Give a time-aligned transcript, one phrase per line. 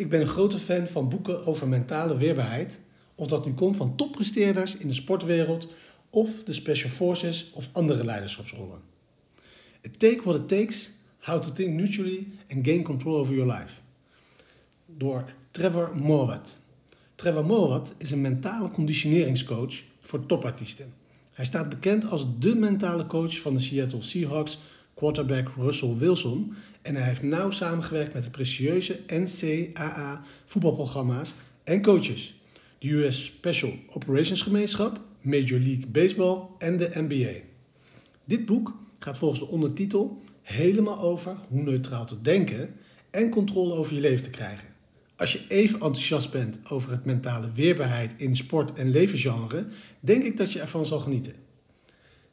[0.00, 2.78] Ik ben een grote fan van boeken over mentale weerbaarheid.
[3.14, 5.68] Of dat nu komt van toppresteerders in de sportwereld
[6.10, 8.80] of de special forces of andere leiderschapsrollen.
[9.80, 13.80] It take what it takes, how to think neutrally and gain control over your life.
[14.86, 16.60] Door Trevor Morvat.
[17.14, 20.92] Trevor Morvat is een mentale conditioneringscoach voor topartiesten.
[21.32, 24.58] Hij staat bekend als de mentale coach van de Seattle Seahawks
[25.00, 31.34] quarterback Russell Wilson en hij heeft nauw samengewerkt met de prestigieuze NCAA voetbalprogramma's
[31.64, 32.40] en coaches,
[32.78, 37.32] de US Special Operations Gemeenschap, Major League Baseball en de NBA.
[38.24, 42.74] Dit boek gaat volgens de ondertitel helemaal over hoe neutraal te denken
[43.10, 44.68] en controle over je leven te krijgen.
[45.16, 49.66] Als je even enthousiast bent over het mentale weerbaarheid in sport en levensgenre,
[50.00, 51.34] denk ik dat je ervan zal genieten.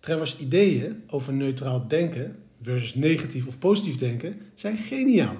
[0.00, 5.36] Trevor's ideeën over neutraal denken versus negatief of positief denken zijn geniaal.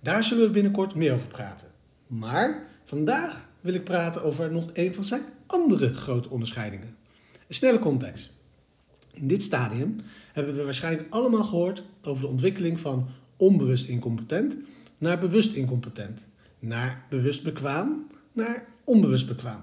[0.00, 1.68] Daar zullen we binnenkort meer over praten.
[2.06, 6.96] Maar vandaag wil ik praten over nog een van zijn andere grote onderscheidingen.
[7.48, 8.30] Een snelle context.
[9.12, 9.96] In dit stadium
[10.32, 14.56] hebben we waarschijnlijk allemaal gehoord over de ontwikkeling van onbewust incompetent
[14.98, 16.26] naar bewust incompetent,
[16.58, 19.60] naar bewust bekwaam naar onbewust bekwaam.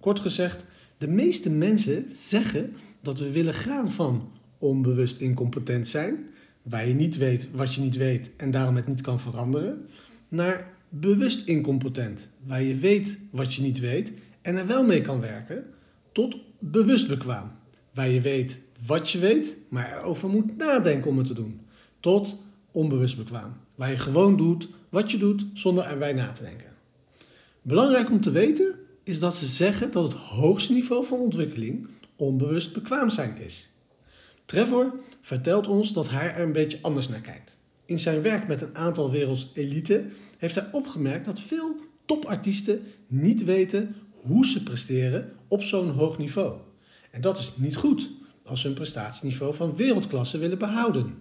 [0.00, 0.64] Kort gezegd,
[0.98, 6.26] de meeste mensen zeggen dat we willen gaan van onbewust incompetent zijn,
[6.62, 9.86] waar je niet weet wat je niet weet en daarom het niet kan veranderen,
[10.28, 15.20] naar bewust incompetent, waar je weet wat je niet weet en er wel mee kan
[15.20, 15.64] werken,
[16.12, 17.52] tot bewust bekwaam,
[17.94, 21.60] waar je weet wat je weet, maar erover moet nadenken om het te doen,
[22.00, 22.36] tot
[22.70, 26.72] onbewust bekwaam, waar je gewoon doet wat je doet zonder erbij na te denken.
[27.62, 32.72] Belangrijk om te weten is dat ze zeggen dat het hoogste niveau van ontwikkeling onbewust
[32.72, 33.70] bekwaam zijn is.
[34.48, 37.56] Trevor vertelt ons dat hij er een beetje anders naar kijkt.
[37.84, 40.06] In zijn werk met een aantal werelds elite
[40.38, 46.58] heeft hij opgemerkt dat veel topartiesten niet weten hoe ze presteren op zo'n hoog niveau.
[47.10, 48.10] En dat is niet goed
[48.44, 51.18] als ze hun prestatieniveau van wereldklasse willen behouden.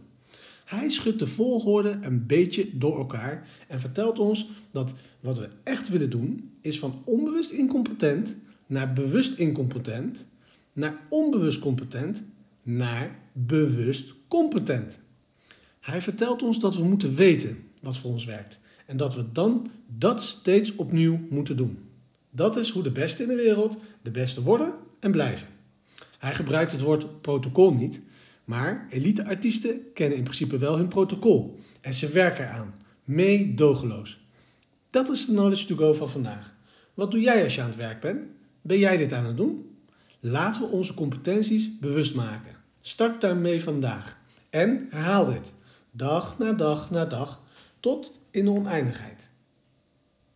[0.66, 5.90] Hij schudt de volgorde een beetje door elkaar en vertelt ons dat wat we echt
[5.90, 8.36] willen doen is van onbewust incompetent
[8.68, 10.26] naar bewust incompetent,
[10.74, 12.24] naar onbewust competent,
[12.68, 15.00] naar bewust competent.
[15.80, 19.72] Hij vertelt ons dat we moeten weten wat voor ons werkt en dat we dan
[19.88, 21.80] dat steeds opnieuw moeten doen.
[22.30, 25.48] Dat is hoe de beste in de wereld de beste worden en blijven.
[26.18, 28.02] Hij gebruikt het woord protocol niet,
[28.46, 34.20] maar elite-artiesten kennen in principe wel hun protocol en ze werken eraan, meedogenloos.
[34.90, 36.56] Dat is de Knowledge to Go van vandaag.
[36.94, 38.20] Wat doe jij als je aan het werk bent?
[38.62, 39.67] Ben jij dit aan het doen?
[40.30, 42.56] Laten we onze competenties bewust maken.
[42.82, 44.18] Start daarmee vandaag
[44.50, 45.54] en herhaal dit
[45.92, 47.42] dag na dag na dag
[47.80, 49.27] tot in de oneindigheid.